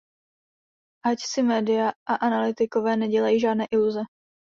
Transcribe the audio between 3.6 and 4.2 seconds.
iluze.